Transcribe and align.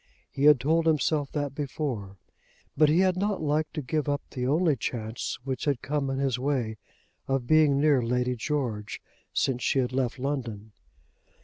He 0.31 0.45
had 0.45 0.59
told 0.59 0.87
himself 0.87 1.31
that 1.33 1.53
before, 1.53 2.17
but 2.75 2.89
he 2.89 3.01
had 3.01 3.15
not 3.17 3.39
liked 3.39 3.75
to 3.75 3.83
give 3.83 4.09
up 4.09 4.23
the 4.31 4.47
only 4.47 4.75
chance 4.75 5.37
which 5.43 5.65
had 5.65 5.83
come 5.83 6.09
in 6.09 6.17
his 6.17 6.39
way 6.39 6.77
of 7.27 7.45
being 7.45 7.79
near 7.79 8.01
Lady 8.01 8.35
George 8.35 8.99
since 9.31 9.61
she 9.61 9.77
had 9.77 9.93
left 9.93 10.17
London. 10.17 10.71